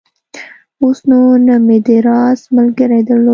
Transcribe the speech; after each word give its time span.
اوس 0.81 0.99
نو 1.09 1.19
نه 1.45 1.55
مې 1.65 1.77
د 1.85 1.87
راز 2.07 2.39
ملګرى 2.57 2.99
درلود. 3.07 3.29